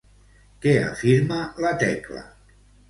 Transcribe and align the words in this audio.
Què 0.63 0.73
afirma 0.85 1.39
la 1.67 1.77
Tecla? 1.87 2.29